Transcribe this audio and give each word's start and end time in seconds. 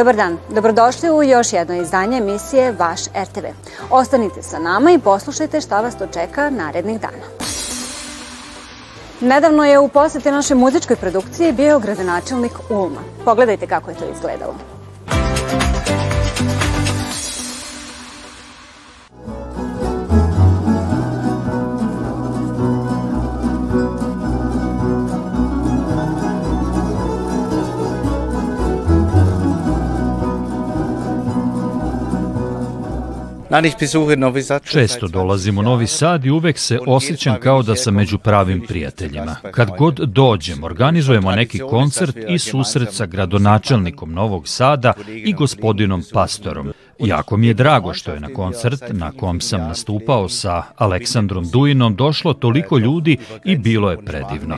Dobar 0.00 0.16
dan, 0.16 0.38
dobrodošli 0.48 1.10
u 1.10 1.22
još 1.22 1.52
jedno 1.52 1.74
izdanje 1.74 2.18
emisije 2.18 2.72
Vaš 2.72 3.00
RTV. 3.06 3.44
Ostanite 3.90 4.42
sa 4.42 4.58
nama 4.58 4.90
i 4.90 4.98
poslušajte 4.98 5.60
šta 5.60 5.80
vas 5.80 5.98
to 5.98 6.06
čeka 6.06 6.50
narednih 6.50 7.00
dana. 7.00 7.26
Nedavno 9.20 9.64
je 9.64 9.78
u 9.78 9.88
poseti 9.88 10.30
našoj 10.30 10.56
muzičkoj 10.56 10.96
produkciji 10.96 11.52
bio 11.52 11.78
gradonačelnik 11.78 12.52
Ulma. 12.70 13.00
Pogledajte 13.24 13.66
kako 13.66 13.90
je 13.90 13.96
to 13.96 14.04
izgledalo. 14.14 14.54
Često 34.64 35.08
dolazim 35.08 35.58
u 35.58 35.62
Novi 35.62 35.86
Sad 35.86 36.24
i 36.24 36.30
uvek 36.30 36.58
se 36.58 36.78
osjećam 36.86 37.36
kao 37.40 37.62
da 37.62 37.76
sam 37.76 37.94
među 37.94 38.18
pravim 38.18 38.64
prijateljima. 38.68 39.36
Kad 39.50 39.70
god 39.78 39.94
dođem, 39.94 40.64
organizujemo 40.64 41.30
neki 41.30 41.58
koncert 41.58 42.16
i 42.28 42.38
susret 42.38 42.92
sa 42.92 43.06
gradonačelnikom 43.06 44.12
Novog 44.12 44.48
Sada 44.48 44.92
i 45.24 45.32
gospodinom 45.32 46.02
Pastorom. 46.12 46.72
Jako 46.98 47.36
mi 47.36 47.46
je 47.46 47.54
drago 47.54 47.94
što 47.94 48.12
je 48.12 48.20
na 48.20 48.34
koncert 48.34 48.82
na 48.90 49.12
kom 49.12 49.40
sam 49.40 49.60
nastupao 49.60 50.28
sa 50.28 50.62
Aleksandrom 50.76 51.50
Dujinom 51.50 51.96
došlo 51.96 52.32
toliko 52.32 52.78
ljudi 52.78 53.16
i 53.44 53.56
bilo 53.56 53.90
je 53.90 54.04
predivno. 54.04 54.56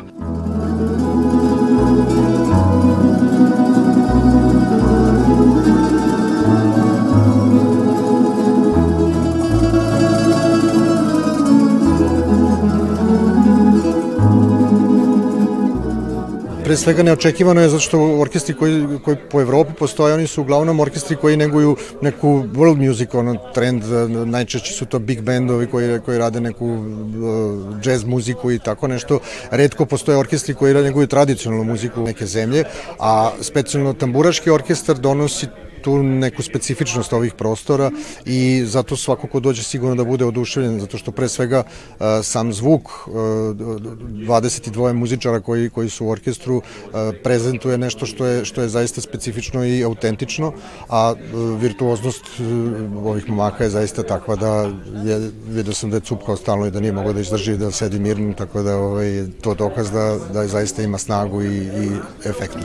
Pre 16.73 16.77
svega 16.77 17.03
neočekivano 17.03 17.61
je 17.61 17.69
zato 17.69 17.81
što 17.81 17.98
orkestri 18.20 18.55
koji, 18.55 18.87
koji 19.05 19.17
po 19.31 19.41
Evropi 19.41 19.73
postoje, 19.78 20.15
oni 20.15 20.27
su 20.27 20.41
uglavnom 20.41 20.81
orkestri 20.81 21.17
koji 21.17 21.37
neguju 21.37 21.77
neku 22.01 22.29
world 22.29 22.89
music, 22.89 23.14
ono 23.14 23.34
trend, 23.55 23.83
najčešće 24.27 24.73
su 24.73 24.87
to 24.87 24.98
big 24.98 25.20
bandovi 25.20 25.67
koji, 25.67 26.01
koji 26.01 26.19
rade 26.19 26.41
neku 26.41 26.67
uh, 26.67 26.81
jazz 27.84 28.05
muziku 28.05 28.53
i 28.53 28.59
tako 28.59 28.89
nešto. 28.89 29.19
Redko 29.51 29.87
postoje 29.87 30.19
orkestri 30.19 30.55
koji 30.55 30.75
neguju 30.75 31.06
tradicionalnu 31.06 31.64
muziku 31.64 32.01
neke 32.01 32.27
zemlje, 32.27 32.64
a 32.98 33.31
specijalno 33.41 33.92
tamburaški 33.92 34.51
orkestar 34.51 34.97
donosi 34.97 35.47
tu 35.83 36.03
neku 36.03 36.43
specifičnost 36.43 37.13
ovih 37.13 37.35
prostora 37.35 37.91
i 38.27 38.63
zato 38.67 38.97
svako 38.97 39.27
ko 39.27 39.41
dođe 39.41 39.63
sigurno 39.63 39.95
da 39.95 40.05
bude 40.05 40.25
oduševljen, 40.25 40.81
zato 40.81 40.99
što 40.99 41.13
pre 41.13 41.29
svega 41.29 41.63
uh, 41.63 42.07
sam 42.23 42.53
zvuk 42.53 42.83
22 43.07 44.91
uh, 44.91 44.97
muzičara 44.97 45.41
koji, 45.41 45.71
koji 45.71 45.91
su 45.91 46.07
u 46.07 46.11
orkestru 46.11 46.57
uh, 46.57 46.63
prezentuje 47.25 47.79
nešto 47.79 48.07
što 48.07 48.27
je, 48.27 48.45
što 48.45 48.63
je 48.63 48.69
zaista 48.69 49.01
specifično 49.01 49.65
i 49.65 49.85
autentično, 49.85 50.53
a 50.89 51.15
virtuoznost 51.59 52.25
ovih 53.05 53.29
momaka 53.29 53.65
je 53.65 53.71
zaista 53.71 54.03
takva 54.03 54.37
da 54.37 54.71
je, 55.05 55.31
vidio 55.48 55.75
sam 55.75 55.91
da 55.91 55.97
je 55.97 56.01
cupkao 56.01 56.37
stalno 56.37 56.67
i 56.67 56.71
da 56.71 56.81
nije 56.81 56.92
mogao 56.92 57.13
da 57.13 57.21
izdrži 57.21 57.57
da 57.57 57.71
sedi 57.71 57.98
mirno, 57.98 58.33
tako 58.33 58.63
da 58.63 58.77
ovaj, 58.77 59.27
to 59.41 59.55
dokaz 59.55 59.91
da, 59.91 60.19
da 60.33 60.47
zaista 60.47 60.83
ima 60.83 60.98
snagu 60.98 61.42
i, 61.42 61.57
i 61.57 61.91
efektu. 62.25 62.59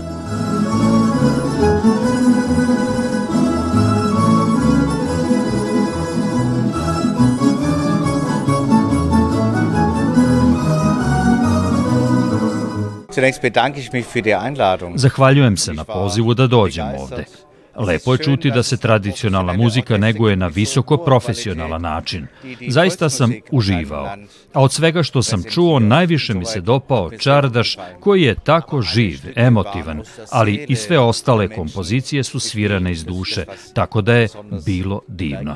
Zahvaljujem 14.95 15.57
se 15.57 15.73
na 15.73 15.83
pozivu 15.83 16.33
da 16.33 16.47
dođem 16.47 16.85
ovde. 16.99 17.25
Lepo 17.77 18.13
je 18.13 18.17
čuti 18.17 18.51
da 18.51 18.63
se 18.63 18.77
tradicionalna 18.77 19.53
muzika 19.53 19.97
neguje 19.97 20.35
na 20.35 20.47
visoko 20.47 20.97
profesionalan 20.97 21.81
način. 21.81 22.27
Zaista 22.69 23.09
sam 23.09 23.33
uživao. 23.51 24.09
A 24.53 24.61
od 24.61 24.73
svega 24.73 25.03
što 25.03 25.23
sam 25.23 25.43
čuo, 25.43 25.79
najviše 25.79 26.33
mi 26.33 26.45
se 26.45 26.61
dopao 26.61 27.11
Čardaš, 27.11 27.77
koji 27.99 28.21
je 28.21 28.35
tako 28.35 28.81
živ, 28.81 29.19
emotivan, 29.35 30.01
ali 30.31 30.65
i 30.67 30.75
sve 30.75 30.99
ostale 30.99 31.47
kompozicije 31.47 32.23
su 32.23 32.39
svirane 32.39 32.91
iz 32.91 33.05
duše, 33.05 33.45
tako 33.73 34.01
da 34.01 34.13
je 34.13 34.27
bilo 34.65 35.01
divno. 35.07 35.55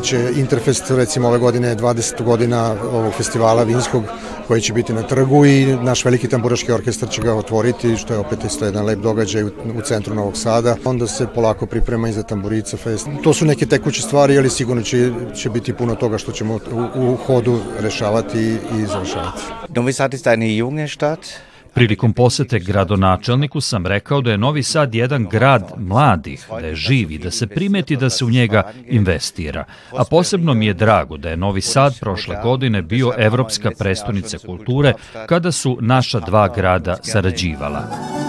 Biće 0.00 0.32
Interfest, 0.36 0.90
recimo 0.90 1.28
ove 1.28 1.38
godine 1.38 1.76
20. 1.76 2.22
godina 2.22 2.76
ovog 2.92 3.12
festivala 3.14 3.62
vinskog 3.62 4.04
koji 4.46 4.60
će 4.60 4.72
biti 4.72 4.92
na 4.92 5.02
trgu 5.02 5.46
i 5.46 5.76
naš 5.82 6.04
veliki 6.04 6.28
tamburaški 6.28 6.72
orkestar 6.72 7.08
će 7.08 7.22
ga 7.22 7.34
otvoriti, 7.34 7.96
što 7.96 8.12
je 8.12 8.18
opet 8.18 8.44
isto 8.44 8.64
jedan 8.64 8.84
lep 8.84 8.98
događaj 8.98 9.42
u, 9.42 9.50
u 9.78 9.80
centru 9.84 10.14
Novog 10.14 10.36
Sada. 10.36 10.76
Onda 10.84 11.06
se 11.06 11.26
polako 11.34 11.66
priprema 11.66 12.08
i 12.08 12.12
za 12.12 12.22
Tamburica 12.22 12.76
Fest. 12.76 13.08
To 13.22 13.34
su 13.34 13.44
neke 13.44 13.66
tekuće 13.66 14.02
stvari, 14.02 14.38
ali 14.38 14.50
sigurno 14.50 14.82
će, 14.82 15.12
će 15.34 15.50
biti 15.50 15.72
puno 15.72 15.94
toga 15.94 16.18
što 16.18 16.32
ćemo 16.32 16.54
u, 16.54 17.12
u 17.12 17.16
hodu 17.16 17.60
rešavati 17.80 18.56
i 18.78 18.86
završavati. 18.86 19.42
Novi 19.68 19.92
Sad 19.92 20.14
je 20.14 20.20
eine 20.24 20.56
junge 20.56 20.88
Stadt. 20.88 21.49
Prilikom 21.74 22.12
posete 22.12 22.58
gradonačelniku 22.58 23.60
sam 23.60 23.86
rekao 23.86 24.20
da 24.20 24.30
je 24.30 24.38
Novi 24.38 24.62
Sad 24.62 24.94
jedan 24.94 25.26
grad 25.30 25.72
mladih, 25.76 26.46
da 26.50 26.66
je 26.66 26.74
živ 26.74 27.10
i 27.10 27.18
da 27.18 27.30
se 27.30 27.46
primeti 27.46 27.96
da 27.96 28.10
se 28.10 28.24
u 28.24 28.30
njega 28.30 28.72
investira. 28.86 29.64
A 29.98 30.04
posebno 30.04 30.54
mi 30.54 30.66
je 30.66 30.74
drago 30.74 31.16
da 31.16 31.30
je 31.30 31.36
Novi 31.36 31.60
Sad 31.60 32.00
prošle 32.00 32.36
godine 32.42 32.82
bio 32.82 33.12
Evropska 33.18 33.70
prestonica 33.78 34.38
kulture 34.38 34.92
kada 35.26 35.52
su 35.52 35.78
naša 35.80 36.20
dva 36.20 36.48
grada 36.48 36.96
sarađivala. 37.02 38.19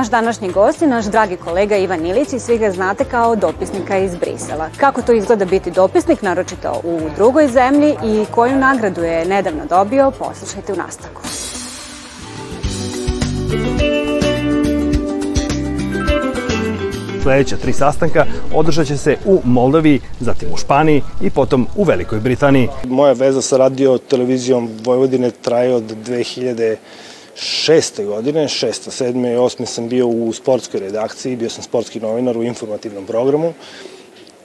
Naš 0.00 0.10
današnji 0.10 0.52
gost 0.52 0.82
je 0.82 0.88
naš 0.88 1.04
dragi 1.04 1.36
kolega 1.36 1.76
Ivan 1.76 2.06
Ilić 2.06 2.32
i 2.32 2.38
svi 2.38 2.58
ga 2.58 2.70
znate 2.70 3.04
kao 3.04 3.36
dopisnika 3.36 3.98
iz 3.98 4.14
Brisela. 4.14 4.68
Kako 4.76 5.02
to 5.02 5.12
izgleda 5.12 5.44
biti 5.44 5.70
dopisnik, 5.70 6.22
naročito 6.22 6.80
u 6.84 7.00
drugoj 7.16 7.48
zemlji 7.48 7.96
i 8.04 8.24
koju 8.30 8.56
nagradu 8.56 9.02
je 9.02 9.24
nedavno 9.24 9.62
dobio, 9.68 10.10
poslušajte 10.10 10.72
u 10.72 10.76
nastavku. 10.76 11.22
Sledeća 17.22 17.56
tri 17.56 17.72
sastanka 17.72 18.26
održat 18.54 18.86
će 18.86 18.96
se 18.96 19.16
u 19.24 19.40
Moldaviji, 19.44 20.00
zatim 20.20 20.48
u 20.52 20.56
Španiji 20.56 21.02
i 21.20 21.30
potom 21.30 21.66
u 21.76 21.84
Velikoj 21.84 22.20
Britaniji. 22.20 22.68
Moja 22.84 23.12
veza 23.12 23.42
sa 23.42 23.56
radio 23.56 23.98
televizijom 23.98 24.70
Vojvodine 24.84 25.30
traje 25.30 25.74
od 25.74 25.84
2000 26.06 26.76
šeste 27.40 28.04
godine, 28.04 28.48
šesta, 28.48 28.90
sedme 28.90 29.32
i 29.32 29.36
osme 29.36 29.66
sam 29.66 29.88
bio 29.88 30.06
u 30.06 30.32
sportskoj 30.32 30.80
redakciji, 30.80 31.36
bio 31.36 31.50
sam 31.50 31.62
sportski 31.62 32.00
novinar 32.00 32.36
u 32.38 32.42
informativnom 32.42 33.06
programu 33.06 33.52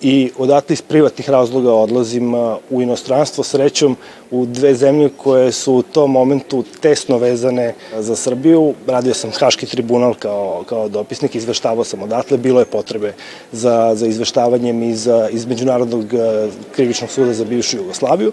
i 0.01 0.31
odatle 0.37 0.73
iz 0.73 0.81
privatnih 0.81 1.29
razloga 1.29 1.73
odlazim 1.73 2.33
u 2.69 2.81
inostranstvo 2.81 3.43
srećom 3.43 3.97
u 4.31 4.45
dve 4.45 4.75
zemlje 4.75 5.09
koje 5.17 5.51
su 5.51 5.73
u 5.73 5.81
tom 5.81 6.11
momentu 6.11 6.63
tesno 6.81 7.17
vezane 7.17 7.73
za 7.97 8.15
Srbiju. 8.15 8.73
Radio 8.87 9.13
sam 9.13 9.31
Haški 9.31 9.65
tribunal 9.65 10.13
kao, 10.13 10.63
kao 10.69 10.89
dopisnik, 10.89 11.35
izveštavao 11.35 11.83
sam 11.83 12.03
odatle, 12.03 12.37
bilo 12.37 12.59
je 12.59 12.65
potrebe 12.65 13.13
za, 13.51 13.95
za 13.95 14.07
izveštavanjem 14.07 14.83
iz, 14.83 15.09
iz 15.31 15.45
Međunarodnog 15.45 16.05
krivičnog 16.75 17.09
suda 17.09 17.33
za 17.33 17.45
bivšu 17.45 17.77
Jugoslaviju 17.77 18.31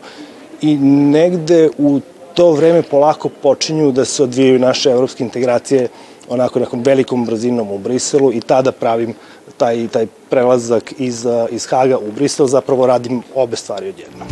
i 0.62 0.76
negde 0.76 1.70
u 1.78 2.00
to 2.34 2.52
vreme 2.52 2.82
polako 2.82 3.28
počinju 3.28 3.92
da 3.92 4.04
se 4.04 4.22
odvijaju 4.22 4.58
naše 4.58 4.90
evropske 4.90 5.24
integracije 5.24 5.88
onako 6.28 6.58
nekom 6.58 6.82
velikom 6.82 7.24
brzinom 7.24 7.70
u 7.70 7.78
Briselu 7.78 8.32
i 8.32 8.40
tada 8.40 8.72
pravim 8.72 9.14
taj, 9.56 9.88
taj 9.88 10.06
prelazak 10.30 10.92
iz, 10.98 11.26
iz 11.50 11.66
Haga 11.66 11.98
u 11.98 12.12
Brisel, 12.12 12.46
zapravo 12.46 12.86
radim 12.86 13.22
obe 13.34 13.56
stvari 13.56 13.88
odjedno. 13.88 14.24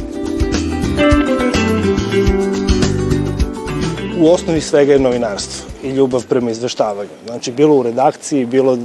U 4.21 4.29
osnovi 4.29 4.61
svega 4.61 4.93
je 4.93 4.99
novinarstvo 4.99 5.71
i 5.83 5.91
ljubav 5.91 6.27
prema 6.29 6.51
izveštavanju. 6.51 7.11
Znači, 7.27 7.53
bilo 7.53 7.75
u 7.75 7.83
redakciji, 7.83 8.47
bilo 8.47 8.79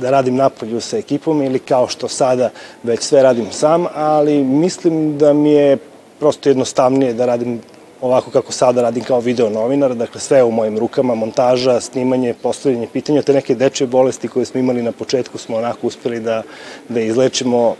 da 0.00 0.10
radim 0.10 0.36
napolju 0.36 0.80
sa 0.80 0.98
ekipom 0.98 1.42
ili 1.42 1.58
kao 1.58 1.88
što 1.88 2.08
sada 2.08 2.50
već 2.82 3.00
sve 3.00 3.22
radim 3.22 3.46
sam, 3.50 3.86
ali 3.94 4.44
mislim 4.44 5.18
da 5.18 5.32
mi 5.32 5.52
je 5.52 5.78
prosto 6.18 6.48
jednostavnije 6.48 7.12
da 7.12 7.26
radim 7.26 7.60
ovako 8.00 8.30
kako 8.30 8.52
sada 8.52 8.82
radim 8.82 9.04
kao 9.04 9.20
video 9.20 9.50
novinar, 9.50 9.94
dakle 9.94 10.20
sve 10.20 10.42
u 10.44 10.50
mojim 10.50 10.78
rukama, 10.78 11.14
montaža, 11.14 11.80
snimanje, 11.80 12.34
postavljanje 12.42 12.86
pitanja, 12.92 13.22
te 13.22 13.32
neke 13.32 13.54
dečje 13.54 13.86
bolesti 13.86 14.28
koje 14.28 14.46
smo 14.46 14.60
imali 14.60 14.82
na 14.82 14.92
početku 14.92 15.38
smo 15.38 15.56
onako 15.56 15.86
uspeli 15.86 16.20
da, 16.20 16.42
da 16.88 17.00
izlečimo 17.00 17.76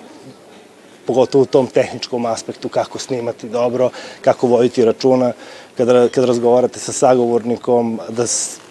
pogotovo 1.06 1.42
u 1.42 1.46
tom 1.46 1.66
tehničkom 1.66 2.26
aspektu, 2.26 2.68
kako 2.68 2.98
snimati 2.98 3.48
dobro, 3.48 3.90
kako 4.20 4.46
voditi 4.46 4.84
računa, 4.84 5.32
kada, 5.76 6.08
kada 6.08 6.26
razgovarate 6.26 6.78
sa 6.78 6.92
sagovornikom, 6.92 8.00
da 8.08 8.24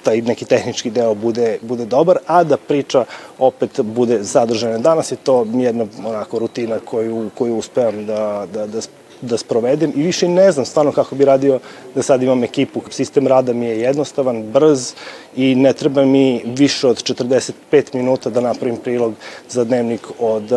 taj 0.04 0.22
neki 0.22 0.46
tehnički 0.46 0.92
deo 0.92 1.16
bude, 1.16 1.58
bude 1.62 1.86
dobar, 1.86 2.18
a 2.28 2.44
da 2.44 2.58
priča 2.58 3.06
opet 3.40 3.82
bude 3.82 4.24
zadržana. 4.24 4.78
Danas 4.78 5.12
je 5.12 5.16
to 5.16 5.48
jedna 5.54 5.86
onako 6.06 6.40
rutina 6.40 6.80
koju, 6.80 7.30
koju 7.38 7.58
uspevam 7.58 8.06
da, 8.06 8.46
da, 8.54 8.68
da 8.68 8.82
da 9.22 9.38
sprovedem 9.38 9.92
i 9.96 10.02
više 10.02 10.28
ne 10.28 10.52
znam 10.52 10.66
stvarno 10.66 10.92
kako 10.92 11.16
bi 11.16 11.26
radio 11.26 11.60
da 11.96 12.04
sad 12.04 12.24
imam 12.24 12.44
ekipu. 12.44 12.82
Sistem 12.90 13.28
rada 13.28 13.54
mi 13.54 13.66
je 13.66 13.80
jednostavan, 13.80 14.44
brz 14.44 14.94
i 15.36 15.56
ne 15.56 15.74
treba 15.74 16.06
mi 16.06 16.42
više 16.46 16.88
od 16.88 17.04
45 17.04 17.96
minuta 17.96 18.30
da 18.30 18.42
napravim 18.42 18.78
prilog 18.78 19.14
za 19.50 19.64
dnevnik 19.64 20.08
od 20.20 20.52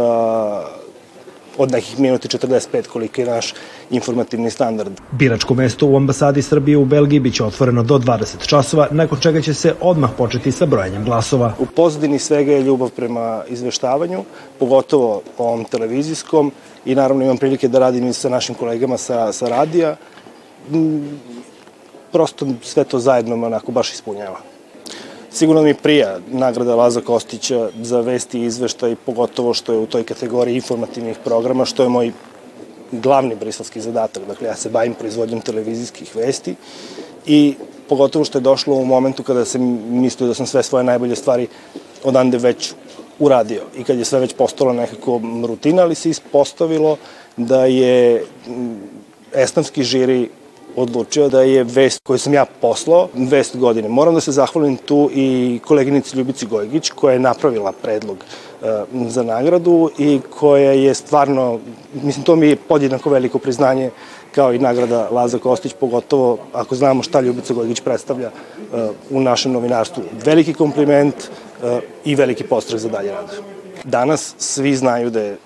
od 1.59 1.73
nekih 1.73 2.01
minuti 2.01 2.29
45 2.29 2.87
koliko 2.87 3.21
je 3.21 3.27
naš 3.27 3.55
informativni 3.91 4.51
standard. 4.51 4.93
Biračko 5.13 5.55
mesto 5.55 5.87
u 5.87 5.97
ambasadi 5.97 6.43
Srbije 6.43 6.77
u 6.77 6.85
Belgiji 6.85 7.21
biće 7.21 7.45
otvoreno 7.45 7.83
do 7.83 7.99
20 7.99 8.47
časova, 8.47 8.89
nakon 8.91 9.19
čega 9.21 9.41
će 9.41 9.55
se 9.55 9.75
odmah 9.81 10.11
početi 10.19 10.53
sa 10.53 10.67
brojanjem 10.67 11.05
glasova. 11.05 11.55
U 11.59 11.67
pozadini 11.67 12.19
svega 12.19 12.53
je 12.53 12.63
ljubav 12.63 12.91
prema 12.91 13.43
izveštavanju, 13.49 14.25
pogotovo 14.59 15.23
ovom 15.39 15.65
televizijskom 15.65 16.53
i 16.85 16.95
naravno 16.95 17.25
imam 17.25 17.39
prilike 17.39 17.69
da 17.69 17.79
radim 17.79 18.09
i 18.09 18.13
sa 18.13 18.29
našim 18.29 18.55
kolegama 18.55 18.97
sa, 18.97 19.33
sa 19.33 19.49
radija. 19.49 19.97
Mm, 20.71 21.19
prosto 22.13 22.47
sve 22.63 22.85
to 22.85 22.99
zajedno 22.99 23.37
me 23.37 23.47
onako 23.47 23.73
baš 23.73 23.93
ispunjava. 23.93 24.39
Sigurno 25.33 25.63
mi 25.63 25.75
prija 25.75 26.19
nagrada 26.29 26.75
Laza 26.75 27.01
Kostića 27.01 27.69
za 27.83 28.01
vesti 28.01 28.41
i 28.41 28.45
izveštaj, 28.45 28.97
pogotovo 29.07 29.55
što 29.55 29.73
je 29.73 29.79
u 29.79 29.87
toj 29.87 30.05
kategoriji 30.05 30.55
informativnih 30.55 31.17
programa, 31.25 31.65
što 31.65 31.83
je 31.83 31.89
moj 31.89 32.13
glavni 32.93 33.35
briselski 33.35 33.81
zadatak. 33.81 34.27
Dakle, 34.27 34.49
ja 34.49 34.57
se 34.57 34.71
bavim 34.71 34.95
proizvodnjom 34.95 35.41
televizijskih 35.41 36.17
vesti 36.17 36.55
i 37.27 37.55
pogotovo 37.89 38.25
što 38.25 38.39
je 38.39 38.43
došlo 38.43 38.75
u 38.75 38.85
momentu 38.85 39.23
kada 39.23 39.45
sam 39.45 39.63
mislio 39.91 40.29
da 40.29 40.35
sam 40.35 40.47
sve 40.47 40.63
svoje 40.63 40.85
najbolje 40.85 41.17
stvari 41.17 41.47
odande 42.05 42.39
već 42.39 42.73
uradio 43.21 43.63
i 43.77 43.85
kad 43.85 43.99
je 43.99 44.05
sve 44.05 44.21
već 44.21 44.35
postalo 44.35 44.73
nekako 44.73 45.21
rutina, 45.47 45.83
ali 45.83 45.95
se 45.95 46.11
ispostavilo 46.11 46.97
da 47.37 47.65
je 47.65 48.25
estonski 49.35 49.83
žiri 49.83 50.29
odlučio 50.77 51.29
da 51.29 51.43
je 51.43 51.65
vest 51.65 52.01
koju 52.03 52.19
sam 52.19 52.35
ja 52.35 52.45
poslao, 52.61 53.09
vest 53.15 53.57
godine. 53.57 53.89
Moram 53.89 54.15
da 54.15 54.21
se 54.21 54.33
zahvalim 54.33 54.77
tu 54.77 55.11
i 55.15 55.61
koleginici 55.65 56.17
Ljubici 56.17 56.47
Gojgić 56.47 56.91
koja 56.91 57.13
je 57.13 57.19
napravila 57.19 57.73
predlog 57.73 58.17
uh, 58.17 58.69
za 59.09 59.23
nagradu 59.23 59.91
i 59.99 60.21
koja 60.39 60.73
je 60.73 60.95
stvarno, 60.95 61.59
mislim 62.03 62.25
to 62.25 62.37
mi 62.37 62.49
je 62.49 62.57
podjednako 62.57 63.11
veliko 63.11 63.39
priznanje 63.39 63.91
kao 64.35 64.53
i 64.55 64.59
nagrada 64.59 65.09
Laza 65.11 65.39
Kostić, 65.39 65.73
pogotovo 65.81 66.39
ako 66.53 66.75
znamo 66.75 67.03
šta 67.03 67.21
Ljubica 67.21 67.55
Gojgić 67.55 67.81
predstavlja 67.81 68.31
uh, 68.31 68.91
u 69.11 69.21
našem 69.21 69.53
novinarstvu. 69.53 70.03
Veliki 70.25 70.55
kompliment 70.55 71.15
i 72.05 72.15
veliki 72.15 72.45
postreh 72.45 72.81
za 72.81 72.89
dalje 72.89 73.13
rad. 73.13 73.37
Danas 73.85 74.35
svi 74.39 74.77
znaju 74.77 75.11
da 75.11 75.21
je 75.21 75.39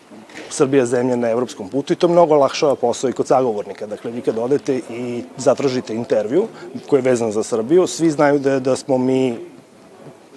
Srbija 0.51 0.87
zemlja 0.87 1.17
na 1.17 1.31
evropskom 1.31 1.69
putu 1.69 1.93
i 1.93 1.97
to 1.97 2.09
mnogo 2.09 2.35
olakšava 2.35 2.75
posao 2.75 3.11
i 3.11 3.13
kod 3.13 3.27
sagovornika. 3.27 3.87
Dakle, 3.87 4.11
vi 4.11 4.21
kad 4.21 4.39
odete 4.39 4.81
i 4.91 5.23
zatražite 5.37 5.95
intervju 5.95 6.47
koji 6.87 7.01
je 7.01 7.11
vezan 7.11 7.33
za 7.33 7.43
Srbiju, 7.43 7.87
svi 7.87 8.11
znaju 8.11 8.39
da, 8.39 8.61
da 8.61 8.77
smo 8.77 8.99
mi 8.99 9.39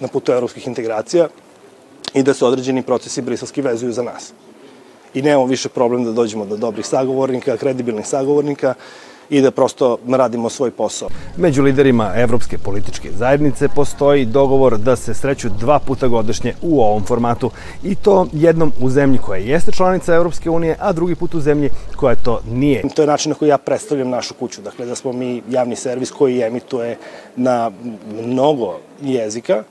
na 0.00 0.08
putu 0.08 0.32
evropskih 0.32 0.66
integracija 0.66 1.28
i 2.14 2.22
da 2.22 2.34
se 2.34 2.44
određeni 2.44 2.82
procesi 2.82 3.22
briselski 3.22 3.62
vezuju 3.62 3.92
za 3.92 4.02
nas. 4.02 4.32
I 5.14 5.22
nemamo 5.22 5.46
više 5.46 5.68
problem 5.68 6.04
da 6.04 6.12
dođemo 6.12 6.46
do 6.46 6.56
dobrih 6.56 6.86
sagovornika, 6.86 7.56
kredibilnih 7.56 8.06
sagovornika, 8.06 8.74
i 9.30 9.40
da 9.40 9.50
prosto 9.50 9.98
radimo 10.08 10.48
svoj 10.48 10.70
posao. 10.70 11.08
Među 11.36 11.62
liderima 11.62 12.12
Evropske 12.16 12.58
političke 12.58 13.10
zajednice 13.12 13.68
postoji 13.68 14.24
dogovor 14.24 14.78
da 14.78 14.96
se 14.96 15.14
sreću 15.14 15.48
dva 15.48 15.78
puta 15.78 16.08
godišnje 16.08 16.54
u 16.62 16.80
ovom 16.80 17.04
formatu 17.04 17.50
i 17.82 17.94
to 17.94 18.26
jednom 18.32 18.72
u 18.80 18.90
zemlji 18.90 19.18
koja 19.18 19.38
jeste 19.38 19.72
članica 19.72 20.14
Evropske 20.14 20.50
unije, 20.50 20.76
a 20.80 20.92
drugi 20.92 21.14
put 21.14 21.34
u 21.34 21.40
zemlji 21.40 21.70
koja 21.96 22.14
to 22.14 22.40
nije. 22.50 22.82
To 22.94 23.02
je 23.02 23.06
način 23.06 23.30
na 23.30 23.34
koji 23.34 23.48
ja 23.48 23.58
predstavljam 23.58 24.08
našu 24.08 24.34
kuću, 24.34 24.62
dakle 24.62 24.86
da 24.86 24.94
smo 24.94 25.12
mi 25.12 25.42
javni 25.50 25.76
servis 25.76 26.10
koji 26.10 26.42
emituje 26.42 26.98
na 27.36 27.70
mnogo 28.22 28.78
jezika, 29.02 29.62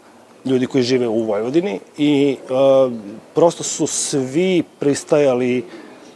ljudi 0.45 0.65
koji 0.67 0.83
žive 0.83 1.07
u 1.07 1.23
Vojvodini 1.23 1.79
i 1.97 2.37
uh, 2.43 2.93
prosto 3.35 3.63
su 3.63 3.87
svi 3.87 4.63
pristajali 4.79 5.65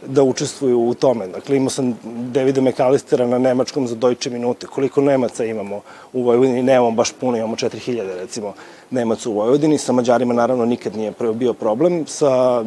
da 0.06 0.22
učestvuju 0.22 0.80
u 0.80 0.94
tome. 0.94 1.26
Dakle, 1.26 1.56
imao 1.56 1.70
sam 1.70 1.98
Davida 2.32 2.60
McAllistera 2.60 3.26
na 3.26 3.38
nemačkom 3.38 3.86
za 3.86 3.94
Deutsche 3.94 4.30
Minute. 4.30 4.66
Koliko 4.66 5.00
Nemaca 5.00 5.44
imamo 5.44 5.80
u 6.12 6.22
Vojvodini? 6.22 6.62
Nemamo 6.62 6.90
baš 6.90 7.12
puno, 7.12 7.36
imamo 7.36 7.56
4000 7.56 8.16
recimo 8.16 8.52
Nemaca 8.90 9.30
u 9.30 9.32
Vojvodini. 9.32 9.78
Sa 9.78 9.92
Mađarima 9.92 10.34
naravno 10.34 10.64
nikad 10.64 10.96
nije 10.96 11.12
bio 11.34 11.52
problem. 11.52 12.06
Sa 12.06 12.64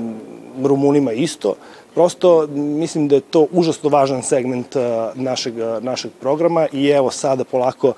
Rumunima 0.64 1.12
isto. 1.12 1.56
Prosto 1.96 2.48
mislim 2.54 3.08
da 3.08 3.16
je 3.16 3.22
to 3.22 3.48
užasno 3.52 3.90
važan 3.90 4.24
segment 4.24 4.76
uh, 4.76 4.82
našeg, 5.14 5.54
našeg 5.82 6.12
programa 6.20 6.68
i 6.74 6.88
evo 6.88 7.12
sada 7.12 7.44
polako 7.44 7.88
uh, 7.88 7.96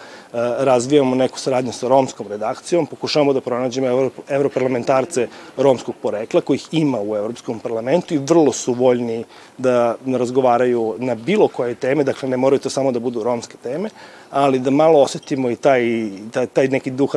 razvijamo 0.59 1.15
neku 1.15 1.39
saradnju 1.39 1.71
sa 1.74 1.88
romskom 1.88 2.27
redakcijom, 2.27 2.86
pokušavamo 2.86 3.33
da 3.33 3.42
pronađemo 3.42 4.09
evroparlamentarce 4.30 5.27
romskog 5.57 5.95
porekla 6.02 6.42
kojih 6.42 6.68
ima 6.71 7.02
u 7.02 7.16
Evropskom 7.16 7.59
parlamentu 7.59 8.14
i 8.14 8.18
vrlo 8.18 8.52
su 8.52 8.73
voljni 8.73 9.23
da 9.57 9.95
razgovaraju 10.06 10.95
na 10.97 11.16
bilo 11.16 11.47
koje 11.47 11.76
teme, 11.76 12.04
dakle 12.04 12.30
ne 12.30 12.37
moraju 12.37 12.59
to 12.59 12.69
samo 12.69 12.92
da 12.92 12.99
budu 12.99 13.23
romske 13.23 13.57
teme, 13.64 13.90
ali 14.31 14.59
da 14.59 14.71
malo 14.71 15.02
osetimo 15.02 15.49
i 15.49 15.56
taj, 15.56 16.09
taj, 16.31 16.47
taj 16.47 16.68
neki 16.68 16.92
duh 16.92 17.16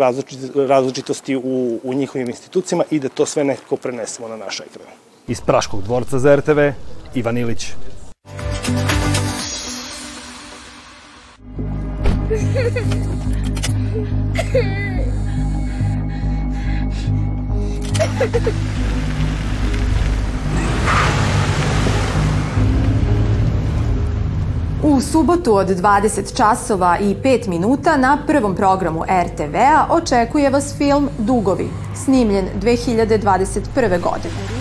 različitosti 0.54 1.36
u, 1.36 1.78
u 1.84 1.94
njihovim 1.94 2.28
institucijama 2.28 2.84
i 2.90 2.98
da 2.98 3.08
to 3.08 3.26
sve 3.26 3.44
nekako 3.44 3.76
prenesemo 3.76 4.28
na 4.28 4.36
naš 4.36 4.60
ekran. 4.60 5.09
Iz 5.30 5.40
Praškog 5.40 5.82
dvorca 5.82 6.18
za 6.18 6.36
RTV, 6.36 6.58
Ivan 7.14 7.38
Ilić. 7.38 7.72
U 24.82 25.00
subotu 25.00 25.54
od 25.54 25.68
20 25.68 26.36
časova 26.36 26.98
i 26.98 27.14
5 27.14 27.48
minuta 27.48 27.96
na 27.96 28.18
prvom 28.26 28.54
programu 28.54 29.02
RTV-a 29.02 29.86
očekuje 29.90 30.50
vas 30.50 30.74
film 30.78 31.08
Dugovi, 31.18 31.68
snimljen 32.04 32.46
2021. 32.60 34.00
godine. 34.00 34.59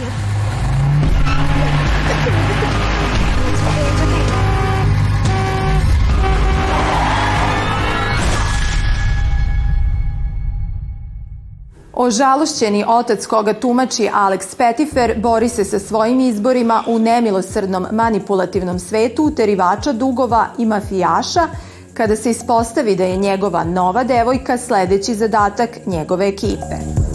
Ožalošćeni 12.01 12.83
otac 12.87 13.25
koga 13.25 13.53
tumači 13.53 14.09
Alex 14.13 14.55
Petifer 14.57 15.13
bori 15.17 15.49
se 15.49 15.63
sa 15.63 15.79
svojim 15.79 16.19
izborima 16.19 16.83
u 16.87 16.99
nemilosrdnom 16.99 17.85
manipulativnom 17.91 18.79
svetu 18.79 19.23
uterivača 19.23 19.93
dugova 19.93 20.47
i 20.57 20.65
mafijaša 20.65 21.47
kada 21.93 22.15
se 22.15 22.29
ispostavi 22.29 22.95
da 22.95 23.03
je 23.03 23.17
njegova 23.17 23.63
nova 23.63 24.03
devojka 24.03 24.57
sledeći 24.57 25.15
zadatak 25.15 25.69
njegove 25.85 26.27
ekipe. 26.27 27.08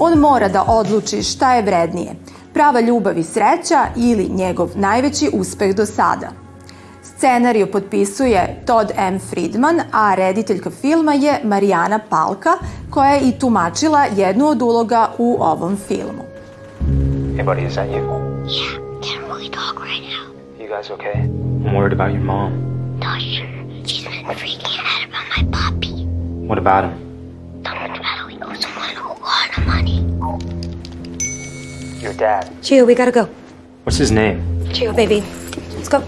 On 0.00 0.18
mora 0.18 0.48
da 0.48 0.64
odluči 0.68 1.22
šta 1.22 1.54
je 1.54 1.62
vrednije, 1.62 2.12
prava 2.54 2.80
ljubav 2.80 3.18
i 3.18 3.22
sreća 3.22 3.86
ili 3.96 4.28
njegov 4.28 4.70
najveći 4.74 5.30
uspeh 5.32 5.74
do 5.74 5.86
sada. 5.86 6.28
Scenariju 7.02 7.70
potpisuje 7.72 8.62
Todd 8.66 8.90
M. 8.96 9.18
Friedman, 9.18 9.80
a 9.92 10.14
rediteljka 10.14 10.70
filma 10.70 11.12
je 11.12 11.40
Marijana 11.44 11.98
Palka, 12.10 12.50
koja 12.90 13.10
je 13.10 13.28
i 13.28 13.38
tumačila 13.38 14.04
jednu 14.16 14.46
od 14.46 14.62
uloga 14.62 15.10
u 15.18 15.36
ovom 15.40 15.76
filmu. 15.76 16.22
Hey 17.36 17.44
buddy, 17.44 17.66
is 17.66 17.74
that 17.74 17.88
you? 17.88 18.02
Yeah, 18.46 18.78
can't 19.00 19.22
really 19.28 19.50
talk 19.50 19.84
right 19.84 20.02
now. 20.02 20.24
You 20.58 20.68
guys 20.68 20.90
okay? 20.90 21.20
I'm 21.64 21.74
worried 21.74 21.92
about 21.92 22.10
your 22.10 22.24
mom. 22.24 22.52
Not 23.00 23.20
sure. 23.20 23.48
She's 23.86 24.04
been 24.04 24.36
freaking 24.36 24.78
out 24.92 25.02
about 25.08 25.26
my 25.36 25.42
puppy. 25.58 26.04
What 26.48 26.58
about 26.58 26.84
him? 26.84 27.07
Your 31.98 32.12
dad. 32.14 32.48
Chio, 32.62 32.84
we 32.84 32.94
gotta 32.94 33.10
go. 33.10 33.28
What's 33.82 33.98
his 33.98 34.10
name? 34.12 34.70
Chio, 34.72 34.92
baby. 34.92 35.20
Let's 35.74 35.88
go. 35.88 36.04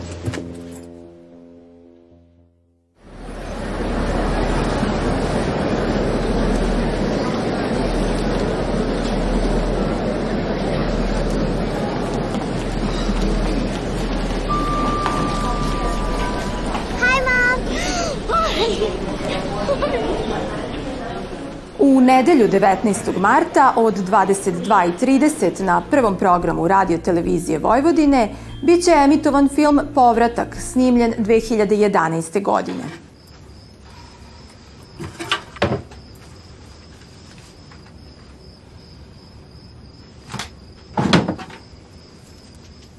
U 21.90 22.00
nedelju 22.00 22.48
19. 22.48 23.18
marta 23.18 23.72
od 23.76 23.94
22.30 23.94 25.62
na 25.62 25.82
prvom 25.90 26.16
programu 26.16 26.68
radio 26.68 26.98
televizije 26.98 27.58
Vojvodine 27.58 28.28
biće 28.62 28.90
emitovan 28.90 29.48
film 29.48 29.80
Povratak, 29.94 30.56
snimljen 30.60 31.14
2011. 31.18 32.42
godine. 32.42 32.84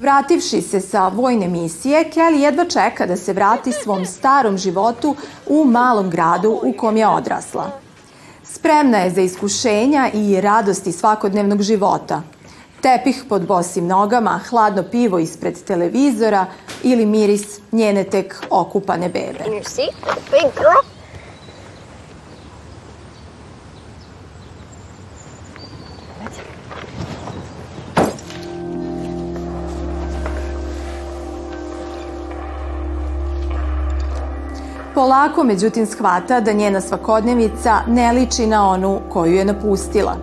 Vrativši 0.00 0.62
se 0.62 0.80
sa 0.80 1.08
vojne 1.08 1.48
misije, 1.48 2.10
Kelly 2.14 2.38
jedva 2.38 2.64
čeka 2.64 3.06
da 3.06 3.16
se 3.16 3.32
vrati 3.32 3.72
svom 3.72 4.06
starom 4.06 4.58
životu 4.58 5.16
u 5.46 5.64
malom 5.64 6.10
gradu 6.10 6.60
u 6.62 6.72
kom 6.72 6.96
je 6.96 7.08
odrasla. 7.08 7.81
Spremna 8.62 8.98
je 8.98 9.10
za 9.10 9.20
iskušenja 9.20 10.10
i 10.14 10.40
radosti 10.40 10.92
svakodnevnog 10.92 11.62
života. 11.62 12.22
Tepih 12.80 13.24
pod 13.28 13.46
bosim 13.46 13.86
nogama, 13.86 14.40
hladno 14.48 14.82
pivo 14.90 15.18
ispred 15.18 15.64
televizora 15.64 16.46
ili 16.82 17.06
miris 17.06 17.58
njene 17.72 18.04
tek 18.04 18.42
okupane 18.50 19.08
bebe. 19.08 19.44
In 19.46 19.52
your 19.52 19.68
seat, 19.68 19.94
big 20.30 20.52
girl. 20.54 20.91
Polako, 34.94 35.44
međutim, 35.44 35.86
shvata 35.86 36.40
da 36.40 36.52
njena 36.52 36.80
svakodnevica 36.80 37.80
ne 37.88 38.12
liči 38.12 38.46
na 38.46 38.68
onu 38.68 39.00
koju 39.08 39.34
je 39.34 39.44
napustila. 39.44 40.16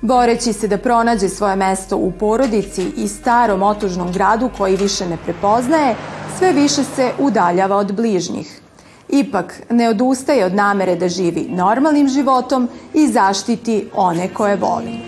Boreći 0.00 0.52
se 0.52 0.68
da 0.68 0.78
pronađe 0.78 1.28
svoje 1.28 1.56
mesto 1.56 1.96
u 1.96 2.12
porodici 2.12 2.92
i 2.96 3.08
starom 3.08 3.62
otužnom 3.62 4.12
gradu 4.12 4.50
koji 4.58 4.76
više 4.76 5.06
ne 5.06 5.16
prepoznaje, 5.16 5.96
sve 6.38 6.52
više 6.52 6.84
se 6.84 7.12
udaljava 7.18 7.76
od 7.76 7.92
bližnjih. 7.92 8.60
Ipak, 9.08 9.62
ne 9.70 9.88
odustaje 9.88 10.44
od 10.44 10.54
namere 10.54 10.96
da 10.96 11.08
živi 11.08 11.46
normalnim 11.50 12.08
životom 12.08 12.68
i 12.94 13.08
zaštiti 13.08 13.90
one 13.94 14.28
koje 14.34 14.56
voli. 14.56 15.00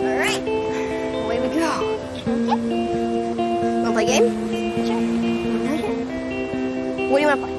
All 0.00 0.18
right, 0.18 0.42
away 1.26 1.38
we 1.40 1.48
go. 1.54 1.70
Wanna 3.84 3.92
play 3.94 4.06
game? 4.06 4.47
What 7.08 7.16
do 7.16 7.22
you 7.22 7.28
want 7.28 7.40
to 7.40 7.46
play? 7.46 7.54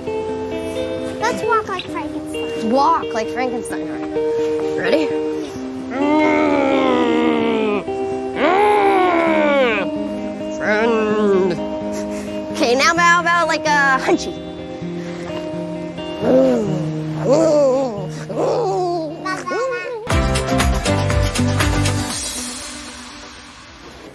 Let's 1.19 1.41
walk 1.43 1.67
like 1.67 1.83
Frankenstein. 1.85 2.71
Walk 2.71 3.05
like 3.13 3.27
Frankenstein. 3.29 3.89
All 3.89 3.97
right. 3.97 4.77
Ready? 4.77 5.07
Mm. 5.89 7.83
Mm. 8.35 10.57
Friend. 10.57 11.53
Okay, 12.51 12.75
now 12.75 12.93
bow 12.93 13.23
bow 13.23 13.45
like 13.47 13.65
a 13.65 13.97
hunchy. 14.03 14.48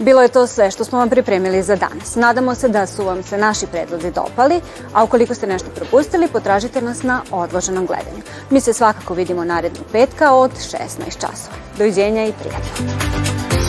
Bilo 0.04 0.22
je 0.22 0.28
to 0.28 0.46
sve 0.46 0.70
što 0.70 0.84
smo 0.84 0.98
vam 0.98 1.10
pripremili 1.10 1.62
za 1.62 1.76
danas. 1.76 2.16
Nadamo 2.16 2.54
se 2.54 2.68
da 2.68 2.86
su 2.86 3.04
vam 3.04 3.22
se 3.22 3.38
naši 3.38 3.66
predlozi 3.66 4.10
dopali, 4.10 4.60
a 4.92 5.04
ukoliko 5.04 5.34
ste 5.34 5.46
nešto 5.46 5.68
propustili, 5.74 6.28
potražite 6.28 6.82
nas 6.82 7.02
na 7.02 7.22
odloženom 7.30 7.86
gledanju. 7.86 8.22
Mi 8.50 8.60
se 8.60 8.72
svakako 8.72 9.14
vidimo 9.14 9.44
narednog 9.44 9.84
petka 9.92 10.34
od 10.34 10.50
16 10.50 11.20
časova. 11.20 11.56
Doviđenja 11.78 12.26
i 12.26 12.32
prijatno. 12.32 13.63